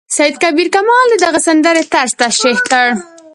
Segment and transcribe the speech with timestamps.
[0.17, 2.87] سید کبیر کمال د دغې سندرې طرز تشریح کړ.